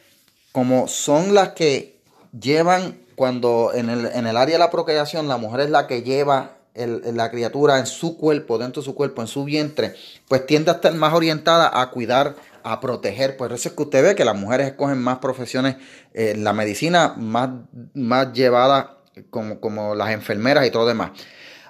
como 0.53 0.89
son 0.89 1.35
las 1.35 1.51
que 1.51 2.01
llevan, 2.39 2.99
cuando 3.17 3.73
en 3.75 3.91
el, 3.91 4.37
área 4.37 4.55
de 4.55 4.59
la 4.59 4.71
procreación, 4.71 5.29
la 5.29 5.37
mujer 5.37 5.61
es 5.61 5.71
la 5.71 5.87
que 5.87 6.03
lleva 6.03 6.57
la 6.75 7.31
criatura 7.31 7.79
en 7.79 7.87
su 7.87 8.17
cuerpo, 8.17 8.59
dentro 8.59 8.83
de 8.83 8.87
su 8.87 8.95
cuerpo, 8.95 9.23
en 9.23 9.29
su 9.29 9.45
vientre, 9.45 9.95
pues 10.29 10.47
tiende 10.47 10.71
a 10.71 10.75
estar 10.75 10.95
más 10.95 11.13
orientada 11.13 11.81
a 11.81 11.91
cuidar, 11.91 12.37
a 12.63 12.81
proteger. 12.81 13.37
Por 13.37 13.53
eso 13.53 13.69
es 13.69 13.75
que 13.75 13.83
usted 13.83 14.03
ve 14.03 14.15
que 14.15 14.25
las 14.25 14.37
mujeres 14.37 14.69
escogen 14.69 14.99
más 14.99 15.19
profesiones, 15.19 15.77
eh, 16.15 16.35
la 16.37 16.53
medicina 16.53 17.15
más, 17.17 17.51
más 17.95 18.33
llevada 18.33 18.99
como, 19.31 19.61
como 19.61 19.95
las 19.95 20.11
enfermeras 20.13 20.67
y 20.67 20.71
todo 20.71 20.83
lo 20.83 20.89
demás. 20.89 21.11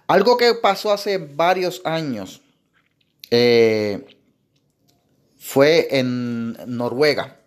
Algo 0.07 0.37
que 0.37 0.55
pasó 0.55 0.93
hace 0.93 1.19
varios 1.19 1.83
años 1.85 2.43
eh, 3.31 4.05
fue 5.39 5.89
en 5.99 6.57
Noruega, 6.67 7.40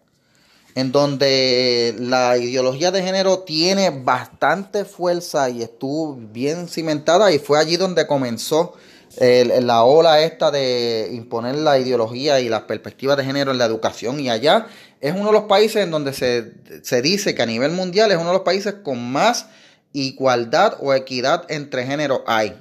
en 0.75 0.92
donde 0.92 1.96
la 2.00 2.38
ideología 2.38 2.92
de 2.92 3.03
género 3.03 3.39
tiene 3.39 3.89
bastante 3.89 4.86
fuerza 4.86 5.50
y 5.50 5.62
estuvo 5.62 6.15
bien 6.15 6.68
cimentada 6.68 7.32
y 7.32 7.39
fue 7.39 7.60
allí 7.60 7.77
donde 7.77 8.08
comenzó 8.08 8.74
la 9.20 9.84
ola 9.84 10.22
esta 10.22 10.50
de 10.50 11.10
imponer 11.12 11.56
la 11.56 11.77
ideología 11.77 12.39
y 12.39 12.50
las 12.50 12.63
perspectivas 12.63 13.15
de 13.18 13.24
género 13.24 13.51
en 13.51 13.60
la 13.60 13.65
educación 13.65 14.20
y 14.20 14.30
allá 14.30 14.68
es 15.00 15.13
uno 15.13 15.27
de 15.27 15.34
los 15.34 15.44
países 15.44 15.84
en 15.84 15.92
donde 15.92 16.13
se, 16.13 16.53
se 16.82 17.01
dice 17.01 17.36
que 17.36 17.44
a 17.44 17.46
nivel 17.46 17.72
mundial 17.72 18.12
es 18.12 18.18
uno 18.18 18.27
de 18.27 18.34
los 18.34 18.42
países 18.42 18.75
con 18.84 19.12
más 19.12 19.48
igualdad 19.92 20.77
o 20.80 20.94
equidad 20.94 21.46
entre 21.50 21.86
géneros 21.86 22.22
hay. 22.25 22.56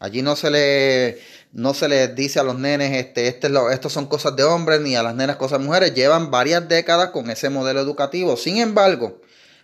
Allí 0.00 0.20
no 0.20 0.36
se 0.36 0.50
le 0.50 1.18
no 1.54 1.72
se 1.72 1.88
les 1.88 2.14
dice 2.16 2.40
a 2.40 2.42
los 2.42 2.58
nenes, 2.58 2.92
este, 2.92 3.28
este 3.28 3.48
lo, 3.48 3.70
esto 3.70 3.88
son 3.88 4.06
cosas 4.06 4.34
de 4.34 4.42
hombres, 4.42 4.80
ni 4.80 4.96
a 4.96 5.04
las 5.04 5.14
nenas 5.14 5.36
cosas 5.36 5.60
de 5.60 5.64
mujeres. 5.64 5.94
Llevan 5.94 6.32
varias 6.32 6.68
décadas 6.68 7.10
con 7.10 7.30
ese 7.30 7.48
modelo 7.48 7.80
educativo. 7.80 8.36
Sin 8.36 8.56
embargo, 8.56 9.20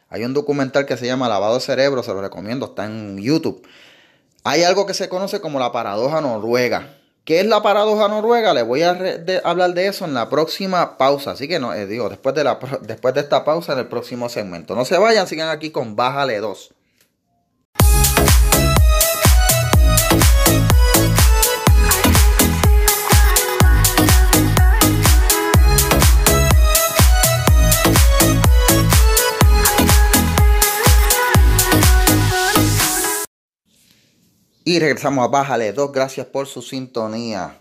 hay 0.09 0.23
un 0.23 0.33
documental 0.33 0.87
que 0.87 0.97
se 0.97 1.07
llama 1.07 1.29
Lavado 1.29 1.59
Cerebro, 1.59 2.05
se 2.05 2.13
lo 2.13 2.21
recomiendo, 2.21 2.67
está 2.67 2.85
en 2.85 3.19
YouTube. 3.19 3.67
Hay 4.45 4.63
algo 4.63 4.87
que 4.87 4.95
se 4.95 5.09
conoce 5.09 5.41
como 5.41 5.59
la 5.59 5.73
paradoja 5.73 6.21
noruega. 6.21 6.97
¿Qué 7.25 7.41
es 7.41 7.47
la 7.47 7.61
paradoja 7.61 8.07
noruega? 8.07 8.55
Les 8.55 8.65
voy 8.65 8.83
a 8.83 8.91
hablar 9.43 9.75
de 9.75 9.87
eso 9.89 10.05
en 10.05 10.15
la 10.15 10.31
próxima 10.31 10.97
pausa. 10.97 11.33
Así 11.33 11.49
que 11.49 11.59
no, 11.59 11.75
eh, 11.75 11.87
digo, 11.87 12.09
después 12.09 12.37
de, 12.37 12.45
la, 12.45 12.61
después 12.83 13.15
de 13.15 13.21
esta 13.21 13.45
pausa 13.45 13.73
en 13.73 13.81
el 13.81 13.89
próximo 13.89 14.29
segmento. 14.29 14.77
No 14.77 14.85
se 14.85 14.97
vayan, 14.97 15.27
sigan 15.27 15.49
aquí 15.49 15.71
con 15.71 15.97
Bájale 15.97 16.39
2. 16.39 16.75
Y 34.71 34.79
regresamos 34.79 35.25
a 35.25 35.27
Bájale 35.27 35.73
dos 35.73 35.91
Gracias 35.91 36.29
por 36.29 36.47
su 36.47 36.63
sintonía. 36.63 37.59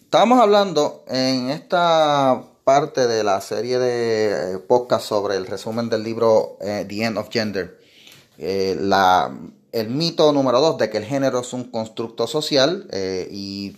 Estamos 0.00 0.40
hablando 0.40 1.04
en 1.08 1.50
esta 1.50 2.42
parte 2.64 3.06
de 3.06 3.22
la 3.22 3.42
serie 3.42 3.78
de 3.78 4.54
eh, 4.54 4.58
podcast 4.66 5.06
sobre 5.06 5.36
el 5.36 5.46
resumen 5.46 5.90
del 5.90 6.02
libro 6.02 6.56
eh, 6.62 6.86
The 6.88 7.04
End 7.04 7.18
of 7.18 7.28
Gender. 7.30 7.78
Eh, 8.38 8.78
la, 8.80 9.30
el 9.72 9.90
mito 9.90 10.32
número 10.32 10.58
dos 10.62 10.78
de 10.78 10.88
que 10.88 10.96
el 10.96 11.04
género 11.04 11.40
es 11.40 11.52
un 11.52 11.64
constructo 11.64 12.26
social 12.26 12.88
y 13.30 13.76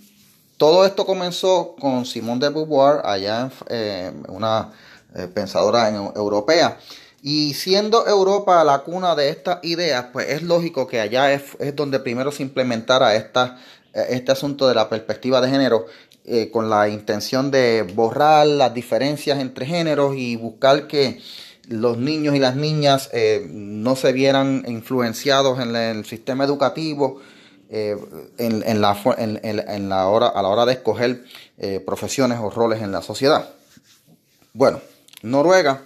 todo 0.59 0.87
esto 0.87 1.07
comenzó 1.07 1.75
con 1.81 2.07
Simone 2.07 2.39
de 2.39 2.51
Beauvoir, 2.51 3.01
allá 3.03 3.51
en 3.69 4.25
una 4.29 4.71
pensadora 5.35 5.89
europea. 5.89 6.79
Y 7.31 7.53
siendo 7.53 8.07
Europa 8.07 8.65
la 8.65 8.79
cuna 8.79 9.15
de 9.15 9.29
estas 9.29 9.59
ideas, 9.63 10.07
pues 10.15 10.31
es 10.31 10.43
lógico 10.43 10.87
que 10.87 10.99
allá 10.99 11.31
es, 11.31 11.43
donde 11.77 12.01
primero 12.01 12.33
se 12.33 12.43
implementara 12.43 13.17
esta, 13.17 13.59
eh, 13.93 14.07
este 14.09 14.33
asunto 14.33 14.67
de 14.67 14.75
la 14.75 14.89
perspectiva 14.89 15.43
de 15.43 15.51
género 15.51 15.85
eh, 16.25 16.51
con 16.51 16.71
la 16.71 16.89
intención 16.89 17.51
de 17.51 17.83
borrar 17.83 18.47
las 18.47 18.73
diferencias 18.73 19.41
entre 19.41 19.67
géneros 19.67 20.17
y 20.17 20.37
buscar 20.37 20.87
que 20.87 21.21
los 21.69 21.99
niños 21.99 22.35
y 22.35 22.39
las 22.39 22.57
niñas 22.57 23.11
eh, 23.13 23.47
no 23.47 23.95
se 23.95 24.13
vieran 24.13 24.65
influenciados 24.67 25.61
en 25.61 25.77
el 25.77 26.07
sistema 26.07 26.45
educativo 26.45 27.21
en, 27.69 28.81
la, 28.81 28.97
en, 29.19 29.89
la 29.91 30.09
hora, 30.09 30.29
a 30.29 30.41
la 30.41 30.49
hora 30.49 30.65
de 30.65 30.73
escoger 30.73 31.25
profesiones 31.85 32.39
o 32.41 32.49
roles 32.49 32.81
en 32.81 32.91
la 32.91 33.03
sociedad. 33.03 33.51
Bueno, 34.55 34.81
Noruega 35.21 35.83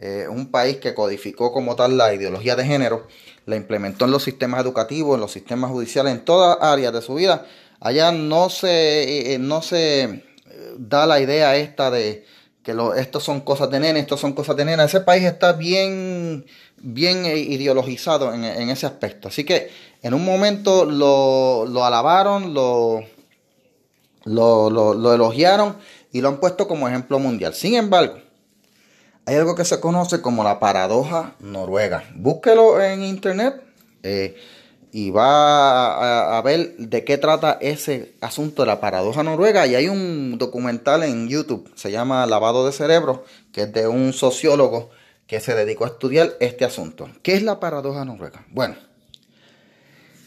eh, 0.00 0.26
un 0.28 0.50
país 0.50 0.76
que 0.76 0.94
codificó 0.94 1.52
como 1.52 1.76
tal 1.76 1.96
la 1.96 2.12
ideología 2.14 2.56
de 2.56 2.64
género, 2.64 3.06
la 3.46 3.56
implementó 3.56 4.04
en 4.04 4.10
los 4.10 4.22
sistemas 4.22 4.60
educativos, 4.62 5.14
en 5.14 5.20
los 5.20 5.32
sistemas 5.32 5.70
judiciales, 5.70 6.12
en 6.12 6.24
todas 6.24 6.58
áreas 6.60 6.92
de 6.92 7.02
su 7.02 7.14
vida. 7.14 7.46
Allá 7.80 8.12
no 8.12 8.50
se, 8.50 9.34
eh, 9.34 9.38
no 9.38 9.62
se, 9.62 10.24
da 10.78 11.06
la 11.06 11.20
idea 11.20 11.56
esta 11.56 11.90
de 11.90 12.24
que 12.62 12.74
lo, 12.74 12.94
estos 12.94 13.22
son 13.22 13.40
cosas 13.40 13.70
de 13.70 13.80
nena, 13.80 13.98
estos 13.98 14.20
son 14.20 14.32
cosas 14.32 14.56
de 14.56 14.64
nena. 14.64 14.84
Ese 14.84 15.00
país 15.00 15.24
está 15.24 15.52
bien, 15.52 16.46
bien 16.78 17.24
ideologizado 17.24 18.34
en, 18.34 18.44
ese 18.44 18.86
aspecto. 18.86 19.28
Así 19.28 19.44
que 19.44 19.70
en 20.02 20.14
un 20.14 20.24
momento 20.24 20.84
lo, 20.84 21.84
alabaron, 21.84 22.54
lo, 22.54 23.04
lo, 24.24 24.70
lo, 24.70 25.14
elogiaron 25.14 25.76
y 26.12 26.20
lo 26.20 26.28
han 26.28 26.40
puesto 26.40 26.66
como 26.66 26.88
ejemplo 26.88 27.20
mundial. 27.20 27.54
Sin 27.54 27.74
embargo, 27.74 28.18
hay 29.26 29.34
algo 29.34 29.56
que 29.56 29.64
se 29.64 29.80
conoce 29.80 30.22
como 30.22 30.44
la 30.44 30.60
paradoja 30.60 31.34
noruega. 31.40 32.04
Búsquelo 32.14 32.80
en 32.80 33.02
internet. 33.02 33.60
Eh, 34.04 34.36
y 34.92 35.10
va 35.10 36.38
a, 36.38 36.42
ver 36.42 36.76
de 36.78 37.04
qué 37.04 37.18
trata 37.18 37.58
ese 37.60 38.14
asunto 38.22 38.62
de 38.62 38.66
la 38.66 38.80
paradoja 38.80 39.22
noruega. 39.22 39.66
Y 39.66 39.74
hay 39.74 39.88
un 39.88 40.38
documental 40.38 41.02
en 41.02 41.28
YouTube, 41.28 41.70
se 41.74 41.90
llama 41.90 42.24
Lavado 42.24 42.64
de 42.64 42.72
Cerebro, 42.72 43.24
que 43.52 43.62
es 43.62 43.72
de 43.74 43.88
un 43.88 44.14
sociólogo 44.14 44.90
que 45.26 45.40
se 45.40 45.54
dedicó 45.54 45.84
a 45.84 45.88
estudiar 45.88 46.34
este 46.40 46.64
asunto. 46.64 47.10
¿Qué 47.22 47.34
es 47.34 47.42
la 47.42 47.60
paradoja 47.60 48.06
noruega? 48.06 48.46
Bueno, 48.48 48.76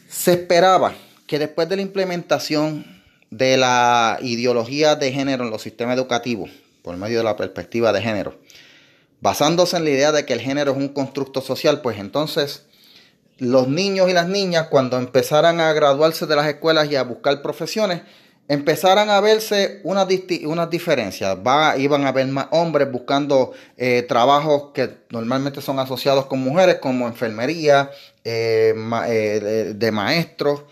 se 0.07 0.33
esperaba 0.33 0.93
que 1.25 1.39
después 1.39 1.67
de 1.69 1.77
la 1.77 1.81
implementación 1.81 2.85
de 3.31 3.57
la 3.57 4.19
ideología 4.21 4.95
de 4.95 5.11
género 5.11 5.45
en 5.45 5.51
los 5.51 5.63
sistemas 5.63 5.95
educativos, 5.95 6.51
por 6.83 6.95
medio 6.97 7.19
de 7.19 7.23
la 7.23 7.37
perspectiva 7.37 7.91
de 7.91 8.01
género, 8.01 8.35
basándose 9.21 9.77
en 9.77 9.83
la 9.83 9.89
idea 9.89 10.11
de 10.11 10.25
que 10.25 10.33
el 10.33 10.41
género 10.41 10.71
es 10.71 10.77
un 10.77 10.89
constructo 10.89 11.41
social, 11.41 11.81
pues 11.81 11.97
entonces 11.99 12.65
los 13.37 13.67
niños 13.67 14.09
y 14.09 14.13
las 14.13 14.27
niñas, 14.27 14.67
cuando 14.67 14.97
empezaran 14.97 15.59
a 15.59 15.71
graduarse 15.73 16.25
de 16.25 16.35
las 16.35 16.47
escuelas 16.47 16.91
y 16.91 16.95
a 16.95 17.03
buscar 17.03 17.41
profesiones, 17.41 18.01
empezaran 18.49 19.09
a 19.09 19.21
verse 19.21 19.79
unas, 19.83 20.07
diferencias. 20.69 21.37
Iban 21.77 22.05
a 22.05 22.11
ver 22.11 22.27
más 22.27 22.47
hombres 22.51 22.91
buscando 22.91 23.53
eh, 23.77 24.03
trabajos 24.07 24.71
que 24.73 24.89
normalmente 25.09 25.61
son 25.61 25.79
asociados 25.79 26.25
con 26.25 26.39
mujeres, 26.39 26.79
como 26.79 27.07
enfermería, 27.07 27.91
eh, 28.25 28.73
eh, 29.07 29.73
de 29.75 29.91
maestros 29.91 30.63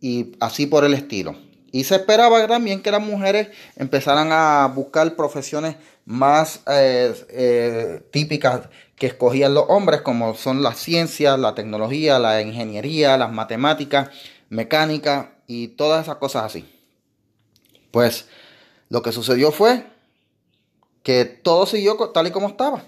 y 0.00 0.32
así 0.40 0.66
por 0.66 0.84
el 0.84 0.94
estilo. 0.94 1.36
Y 1.72 1.84
se 1.84 1.96
esperaba 1.96 2.46
también 2.46 2.82
que 2.82 2.90
las 2.90 3.00
mujeres 3.00 3.48
empezaran 3.76 4.28
a 4.30 4.70
buscar 4.72 5.16
profesiones 5.16 5.76
más 6.04 6.60
típicas 8.10 8.68
que 8.96 9.06
escogían 9.06 9.54
los 9.54 9.64
hombres, 9.68 10.02
como 10.02 10.34
son 10.34 10.62
las 10.62 10.78
ciencias, 10.78 11.38
la 11.38 11.54
tecnología, 11.54 12.18
la 12.18 12.40
ingeniería, 12.42 13.16
las 13.16 13.32
matemáticas, 13.32 14.10
mecánica 14.50 15.32
y 15.46 15.68
todas 15.68 16.04
esas 16.04 16.16
cosas 16.16 16.44
así. 16.44 16.68
Pues 17.90 18.28
lo 18.90 19.02
que 19.02 19.12
sucedió 19.12 19.50
fue 19.50 19.86
que 21.02 21.24
todo 21.24 21.64
siguió 21.66 21.96
tal 22.10 22.26
y 22.26 22.30
como 22.30 22.48
estaba. 22.48 22.84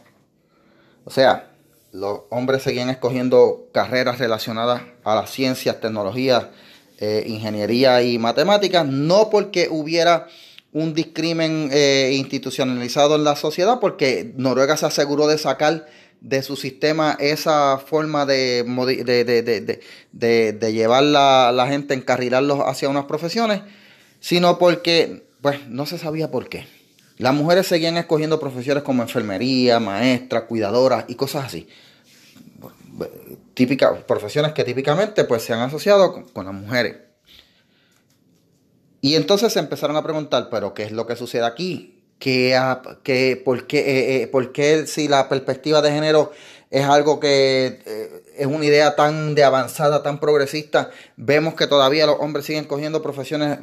O 1.06 1.10
sea, 1.10 1.50
los 1.90 2.20
hombres 2.28 2.62
seguían 2.62 2.90
escogiendo 2.90 3.68
carreras 3.72 4.18
relacionadas 4.18 4.82
a 5.04 5.14
las 5.14 5.30
ciencias, 5.30 5.80
tecnologías, 5.80 6.48
eh, 6.98 7.24
ingeniería 7.26 8.02
y 8.02 8.18
matemáticas, 8.18 8.86
no 8.86 9.30
porque 9.30 9.68
hubiera 9.70 10.26
un 10.72 10.92
discrimen 10.94 11.70
eh, 11.72 12.12
institucionalizado 12.14 13.14
en 13.14 13.24
la 13.24 13.36
sociedad, 13.36 13.78
porque 13.80 14.32
Noruega 14.36 14.76
se 14.76 14.86
aseguró 14.86 15.26
de 15.26 15.38
sacar 15.38 15.86
de 16.20 16.42
su 16.42 16.56
sistema 16.56 17.16
esa 17.20 17.78
forma 17.78 18.26
de, 18.26 18.64
llevar 20.72 21.02
la, 21.02 21.52
la, 21.52 21.66
gente, 21.68 21.94
encarrilarlos 21.94 22.60
hacia 22.60 22.88
unas 22.88 23.04
profesiones, 23.04 23.62
sino 24.20 24.58
porque, 24.58 25.22
pues, 25.42 25.68
no 25.68 25.86
se 25.86 25.98
sabía 25.98 26.30
por 26.30 26.48
qué. 26.48 26.66
Las 27.18 27.34
mujeres 27.34 27.66
seguían 27.68 27.96
escogiendo 27.96 28.40
profesiones 28.40 28.82
como 28.82 29.02
enfermería, 29.02 29.78
maestra, 29.78 30.46
cuidadoras 30.46 31.04
y 31.08 31.14
cosas 31.14 31.44
así. 31.44 31.68
Típicas, 33.54 34.02
profesiones 34.04 34.52
que 34.52 34.64
típicamente 34.64 35.24
pues, 35.24 35.42
se 35.42 35.52
han 35.52 35.60
asociado 35.60 36.24
con, 36.32 36.44
las 36.44 36.54
mujeres. 36.54 36.96
Y 39.00 39.16
entonces 39.16 39.52
se 39.52 39.58
empezaron 39.58 39.96
a 39.96 40.02
preguntar, 40.02 40.48
pero 40.50 40.74
¿qué 40.74 40.84
es 40.84 40.92
lo 40.92 41.06
que 41.06 41.16
sucede 41.16 41.44
aquí? 41.44 41.94
que, 42.18 42.58
que, 43.02 43.42
por, 43.44 43.66
qué, 43.66 43.78
eh, 43.78 44.30
eh, 44.32 44.50
qué 44.52 44.86
si 44.86 45.08
la 45.08 45.28
perspectiva 45.28 45.82
de 45.82 45.90
género 45.90 46.32
es 46.70 46.84
algo 46.86 47.20
que 47.20 47.82
eh, 47.84 48.22
es 48.36 48.46
una 48.46 48.64
idea 48.64 48.96
tan 48.96 49.34
de 49.34 49.44
avanzada, 49.44 50.02
tan 50.02 50.18
progresista, 50.18 50.90
vemos 51.16 51.54
que 51.54 51.66
todavía 51.66 52.06
los 52.06 52.16
hombres 52.18 52.46
siguen 52.46 52.64
cogiendo 52.64 53.02
profesiones 53.02 53.58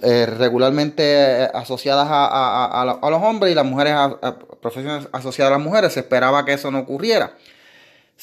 regularmente 0.00 1.48
asociadas 1.54 2.08
a, 2.10 2.98
los 3.10 3.22
hombres 3.22 3.52
y 3.52 3.54
las 3.54 3.64
mujeres 3.64 3.94
a, 3.94 4.38
profesiones 4.60 5.08
asociadas 5.12 5.52
a 5.52 5.56
las 5.56 5.64
mujeres. 5.64 5.92
Se 5.92 6.00
esperaba 6.00 6.44
que 6.44 6.54
eso 6.54 6.70
no 6.70 6.80
ocurriera. 6.80 7.34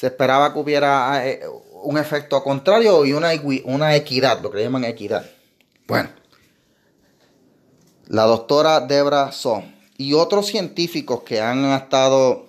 Se 0.00 0.06
esperaba 0.06 0.54
que 0.54 0.58
hubiera 0.58 1.22
un 1.82 1.98
efecto 1.98 2.42
contrario 2.42 3.04
y 3.04 3.12
una, 3.12 3.34
equidad, 3.94 4.40
lo 4.40 4.50
que 4.50 4.62
llaman 4.62 4.84
equidad. 4.84 5.28
Bueno, 5.86 6.08
la 8.06 8.22
doctora 8.22 8.80
Debra 8.80 9.30
So 9.30 9.62
y 9.98 10.14
otros 10.14 10.46
científicos 10.46 11.20
que 11.22 11.42
han 11.42 11.66
estado 11.72 12.46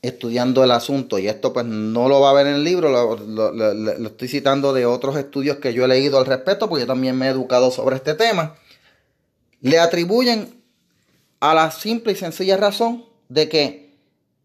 estudiando 0.00 0.62
el 0.62 0.70
asunto, 0.70 1.18
y 1.18 1.26
esto 1.26 1.52
pues 1.52 1.66
no 1.66 2.08
lo 2.08 2.20
va 2.20 2.30
a 2.30 2.34
ver 2.34 2.46
en 2.46 2.54
el 2.54 2.62
libro, 2.62 2.88
lo, 2.88 4.06
estoy 4.06 4.28
citando 4.28 4.72
de 4.72 4.86
otros 4.86 5.16
estudios 5.16 5.56
que 5.56 5.74
yo 5.74 5.84
he 5.84 5.88
leído 5.88 6.18
al 6.18 6.26
respecto, 6.26 6.68
porque 6.68 6.82
yo 6.82 6.86
también 6.86 7.18
me 7.18 7.26
he 7.26 7.30
educado 7.30 7.72
sobre 7.72 7.96
este 7.96 8.14
tema, 8.14 8.54
le 9.60 9.80
atribuyen 9.80 10.62
a 11.40 11.52
la 11.52 11.72
simple 11.72 12.12
y 12.12 12.14
sencilla 12.14 12.56
razón 12.56 13.06
de 13.28 13.48
que 13.48 13.98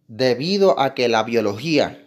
debido 0.08 0.80
a 0.80 0.96
que 0.96 1.08
la 1.08 1.22
biología 1.22 2.01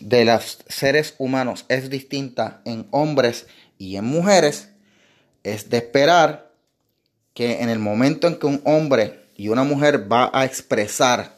de 0.00 0.24
los 0.24 0.58
seres 0.68 1.14
humanos 1.18 1.64
es 1.68 1.90
distinta 1.90 2.60
en 2.64 2.86
hombres 2.90 3.46
y 3.78 3.96
en 3.96 4.04
mujeres, 4.04 4.70
es 5.42 5.70
de 5.70 5.78
esperar 5.78 6.52
que 7.34 7.62
en 7.62 7.68
el 7.68 7.78
momento 7.78 8.26
en 8.26 8.38
que 8.38 8.46
un 8.46 8.60
hombre 8.64 9.24
y 9.36 9.48
una 9.48 9.64
mujer 9.64 10.10
va 10.10 10.30
a 10.32 10.44
expresar 10.44 11.36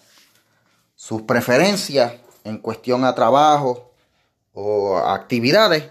sus 0.95 1.23
preferencias 1.23 2.15
en 2.45 2.59
cuestión 2.59 3.05
a 3.05 3.15
trabajo 3.15 3.93
o 4.53 4.97
actividades, 4.99 5.85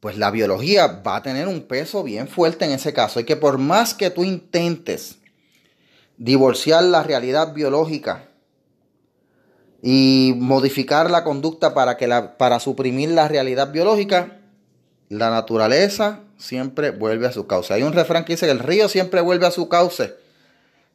pues 0.00 0.18
la 0.18 0.30
biología 0.30 0.86
va 0.86 1.16
a 1.16 1.22
tener 1.22 1.48
un 1.48 1.62
peso 1.62 2.02
bien 2.02 2.28
fuerte 2.28 2.64
en 2.64 2.72
ese 2.72 2.92
caso. 2.92 3.18
Y 3.18 3.24
que 3.24 3.36
por 3.36 3.58
más 3.58 3.94
que 3.94 4.10
tú 4.10 4.24
intentes 4.24 5.16
divorciar 6.18 6.84
la 6.84 7.02
realidad 7.02 7.54
biológica 7.54 8.28
y 9.82 10.34
modificar 10.36 11.10
la 11.10 11.24
conducta 11.24 11.74
para, 11.74 11.96
que 11.96 12.06
la, 12.06 12.36
para 12.38 12.60
suprimir 12.60 13.10
la 13.10 13.28
realidad 13.28 13.72
biológica, 13.72 14.38
la 15.08 15.30
naturaleza 15.30 16.20
siempre 16.38 16.90
vuelve 16.90 17.26
a 17.26 17.32
su 17.32 17.46
cauce. 17.46 17.74
Hay 17.74 17.82
un 17.82 17.92
refrán 17.92 18.24
que 18.24 18.34
dice 18.34 18.46
que 18.46 18.52
el 18.52 18.58
río 18.58 18.88
siempre 18.88 19.20
vuelve 19.20 19.46
a 19.46 19.50
su 19.50 19.68
cauce. 19.68 20.14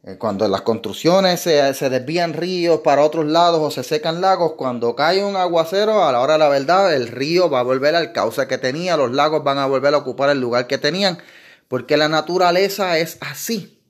Eh, 0.04 0.16
cuando 0.18 0.48
las 0.48 0.62
construcciones 0.62 1.40
se, 1.40 1.74
se, 1.74 1.88
desvían 1.88 2.32
ríos 2.32 2.80
para 2.80 3.04
otros 3.04 3.24
lados 3.26 3.60
o 3.60 3.70
se 3.70 3.84
secan 3.84 4.20
lagos, 4.20 4.54
cuando 4.56 4.96
cae 4.96 5.24
un 5.24 5.36
aguacero, 5.36 6.04
a 6.04 6.10
la 6.10 6.20
hora 6.20 6.32
de 6.32 6.38
la 6.40 6.48
verdad, 6.48 6.92
el 6.92 7.06
río 7.06 7.48
va 7.48 7.60
a 7.60 7.62
volver 7.62 7.94
al 7.94 8.12
cauce 8.12 8.48
que 8.48 8.58
tenía, 8.58 8.96
los 8.96 9.12
lagos 9.12 9.44
van 9.44 9.58
a 9.58 9.66
volver 9.66 9.94
a 9.94 9.98
ocupar 9.98 10.30
el 10.30 10.40
lugar 10.40 10.66
que 10.66 10.76
tenían, 10.76 11.18
porque 11.68 11.96
la 11.96 12.08
naturaleza 12.08 12.98
es 12.98 13.16
así. 13.20 13.81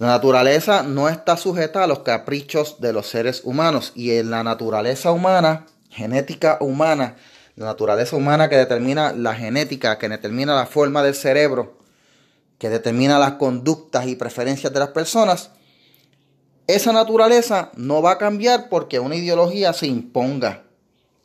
La 0.00 0.06
naturaleza 0.06 0.82
no 0.82 1.10
está 1.10 1.36
sujeta 1.36 1.84
a 1.84 1.86
los 1.86 1.98
caprichos 1.98 2.80
de 2.80 2.94
los 2.94 3.06
seres 3.06 3.42
humanos 3.44 3.92
y 3.94 4.12
en 4.12 4.30
la 4.30 4.42
naturaleza 4.42 5.12
humana, 5.12 5.66
genética 5.90 6.56
humana, 6.62 7.16
la 7.54 7.66
naturaleza 7.66 8.16
humana 8.16 8.48
que 8.48 8.56
determina 8.56 9.12
la 9.12 9.34
genética, 9.34 9.98
que 9.98 10.08
determina 10.08 10.54
la 10.54 10.64
forma 10.64 11.02
del 11.02 11.14
cerebro, 11.14 11.76
que 12.56 12.70
determina 12.70 13.18
las 13.18 13.32
conductas 13.32 14.06
y 14.06 14.16
preferencias 14.16 14.72
de 14.72 14.78
las 14.78 14.88
personas, 14.88 15.50
esa 16.66 16.94
naturaleza 16.94 17.70
no 17.76 18.00
va 18.00 18.12
a 18.12 18.18
cambiar 18.18 18.70
porque 18.70 19.00
una 19.00 19.16
ideología 19.16 19.74
se 19.74 19.86
imponga. 19.86 20.62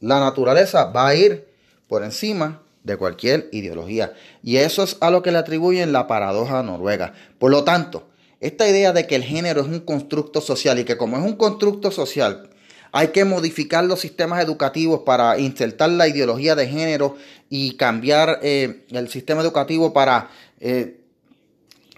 La 0.02 0.20
naturaleza 0.20 0.84
va 0.88 1.08
a 1.08 1.16
ir 1.16 1.48
por 1.88 2.04
encima 2.04 2.62
de 2.84 2.98
cualquier 2.98 3.48
ideología. 3.54 4.12
Y 4.44 4.58
eso 4.58 4.84
es 4.84 4.98
a 5.00 5.12
lo 5.12 5.22
que 5.22 5.32
le 5.32 5.38
atribuyen 5.38 5.94
la 5.94 6.08
paradoja 6.08 6.62
noruega. 6.62 7.14
Por 7.40 7.52
lo 7.52 7.64
tanto, 7.64 8.10
esta 8.46 8.70
idea 8.70 8.94
de 8.94 9.08
que 9.08 9.16
el 9.16 9.24
género 9.24 9.62
es 9.62 9.68
un 9.68 9.80
constructo 9.80 10.40
social 10.40 10.78
y 10.78 10.84
que 10.84 10.98
como 10.98 11.18
es 11.18 11.24
un 11.24 11.36
constructo 11.36 11.90
social, 11.90 12.50
hay 12.92 13.08
que 13.08 13.26
modificar 13.26 13.84
los 13.84 14.00
sistemas 14.00 14.44
educativos 14.44 15.02
para 15.02 15.40
insertar 15.40 15.90
la 15.90 16.08
ideología 16.08 16.54
de 16.54 16.68
género 16.68 17.18
y 17.50 17.76
cambiar 17.76 18.40
eh, 18.44 18.86
el 18.92 19.10
sistema 19.10 19.42
educativo 19.42 19.94
para 19.94 20.30
eh, 20.60 21.02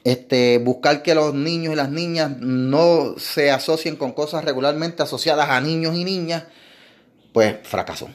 este, 0.05 0.59
buscar 0.59 1.03
que 1.03 1.15
los 1.15 1.33
niños 1.33 1.73
y 1.73 1.75
las 1.75 1.91
niñas 1.91 2.37
no 2.39 3.15
se 3.17 3.51
asocien 3.51 3.97
con 3.97 4.13
cosas 4.13 4.45
regularmente 4.45 5.03
asociadas 5.03 5.49
a 5.49 5.59
niños 5.59 5.95
y 5.97 6.05
niñas, 6.05 6.45
pues 7.33 7.57
fracasó. 7.63 8.09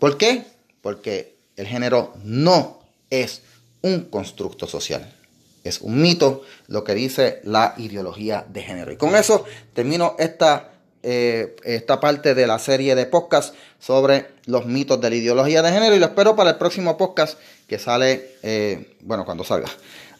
¿Por 0.00 0.18
qué? 0.18 0.42
Porque 0.82 1.36
el 1.54 1.68
género 1.68 2.14
no 2.24 2.80
es 3.10 3.42
un 3.80 4.06
constructo 4.06 4.66
social. 4.66 5.19
Es 5.64 5.80
un 5.80 6.00
mito 6.00 6.42
lo 6.68 6.84
que 6.84 6.94
dice 6.94 7.40
la 7.44 7.74
ideología 7.76 8.44
de 8.48 8.62
género. 8.62 8.92
Y 8.92 8.96
con 8.96 9.14
eso 9.14 9.44
termino 9.74 10.16
esta, 10.18 10.70
eh, 11.02 11.56
esta 11.64 12.00
parte 12.00 12.34
de 12.34 12.46
la 12.46 12.58
serie 12.58 12.94
de 12.94 13.06
podcast 13.06 13.54
sobre 13.78 14.26
los 14.46 14.66
mitos 14.66 15.00
de 15.00 15.10
la 15.10 15.16
ideología 15.16 15.62
de 15.62 15.72
género 15.72 15.94
y 15.94 15.98
lo 15.98 16.06
espero 16.06 16.34
para 16.36 16.50
el 16.50 16.56
próximo 16.56 16.96
podcast 16.96 17.38
que 17.66 17.78
sale, 17.78 18.36
eh, 18.42 18.96
bueno, 19.00 19.24
cuando 19.24 19.44
salga. 19.44 19.68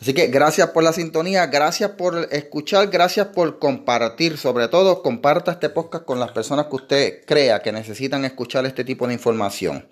Así 0.00 0.14
que 0.14 0.29
gracias 0.29 0.70
por 0.70 0.83
la 0.83 0.94
sintonía, 0.94 1.46
gracias 1.48 1.90
por 1.90 2.29
escuchar, 2.33 2.88
gracias 2.88 3.26
por 3.29 3.59
compartir. 3.59 4.38
Sobre 4.38 4.68
todo, 4.68 5.03
comparta 5.03 5.53
este 5.53 5.68
podcast 5.68 6.07
con 6.07 6.18
las 6.18 6.33
personas 6.33 6.66
que 6.66 6.76
usted 6.76 7.24
crea 7.26 7.61
que 7.61 7.70
necesitan 7.70 8.24
escuchar 8.24 8.64
este 8.64 8.83
tipo 8.83 9.07
de 9.07 9.12
información. 9.12 9.87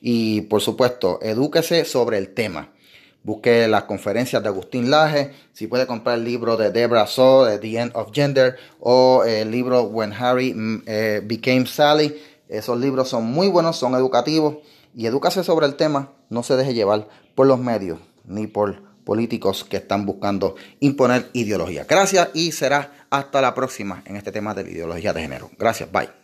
Y 0.00 0.42
por 0.42 0.62
supuesto, 0.62 1.18
edúquese 1.20 1.84
sobre 1.84 2.16
el 2.16 2.32
tema. 2.32 2.72
Busque 3.22 3.68
las 3.68 3.84
conferencias 3.84 4.42
de 4.42 4.48
Agustín 4.48 4.90
Laje. 4.90 5.32
Si 5.52 5.66
puede 5.66 5.86
comprar 5.86 6.18
el 6.18 6.24
libro 6.24 6.56
de 6.56 6.70
Debra 6.70 7.06
So, 7.06 7.46
The 7.58 7.78
End 7.78 7.92
of 7.94 8.12
Gender, 8.12 8.56
o 8.80 9.24
el 9.24 9.50
libro 9.50 9.82
When 9.82 10.12
Harry 10.12 10.54
mm, 10.54 10.82
eh, 10.86 11.20
Became 11.24 11.66
Sally. 11.66 12.16
Esos 12.48 12.78
libros 12.78 13.08
son 13.08 13.26
muy 13.26 13.48
buenos, 13.48 13.76
son 13.76 13.94
educativos. 13.94 14.56
Y 14.94 15.06
edúcase 15.06 15.44
sobre 15.44 15.66
el 15.66 15.76
tema. 15.76 16.12
No 16.30 16.42
se 16.42 16.56
deje 16.56 16.74
llevar 16.74 17.08
por 17.34 17.46
los 17.46 17.58
medios 17.58 17.98
ni 18.24 18.46
por 18.46 18.90
políticos 19.04 19.64
que 19.64 19.78
están 19.78 20.06
buscando 20.06 20.54
imponer 20.78 21.30
ideología. 21.32 21.84
Gracias 21.88 22.28
y 22.32 22.52
será 22.52 23.06
hasta 23.10 23.40
la 23.40 23.54
próxima 23.54 24.02
en 24.06 24.16
este 24.16 24.32
tema 24.32 24.54
de 24.54 24.64
la 24.64 24.70
ideología 24.70 25.12
de 25.12 25.22
género. 25.22 25.50
Gracias, 25.58 25.90
bye. 25.90 26.19